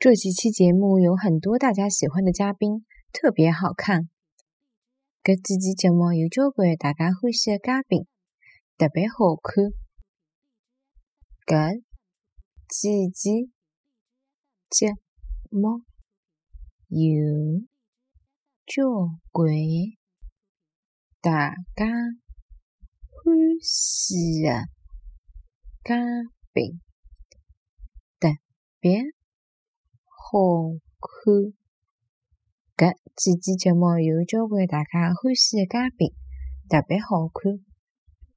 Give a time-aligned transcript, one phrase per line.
[0.00, 4.08] 这几期节目有很多大家喜欢的嘉宾，特别好看。
[5.22, 8.06] 搿几期节目有交关大家欢喜的嘉宾，
[8.78, 9.74] 特别好看。
[11.44, 11.82] 搿
[12.66, 13.50] 几期
[14.70, 14.94] 节
[15.50, 15.84] 目
[16.88, 17.60] 有
[18.64, 19.52] 交关
[21.20, 21.84] 大家
[23.10, 24.64] 欢喜的
[25.84, 25.94] 嘉
[26.54, 26.80] 宾，
[28.18, 28.28] 特
[28.80, 29.19] 别。
[30.32, 30.38] 好
[31.00, 31.34] 看，
[32.76, 36.12] 搿几期节目有交关大家欢喜的嘉宾，
[36.68, 37.69] 特别好看。